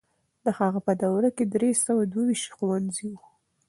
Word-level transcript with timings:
د 0.43 0.45
هغه 0.59 0.79
په 0.87 0.93
دوره 1.03 1.29
کې 1.35 1.43
درې 1.53 1.71
سوه 1.85 2.03
دوه 2.11 2.23
ويشت 2.29 2.49
ښوونځي 2.55 3.07
وو. 3.11 3.21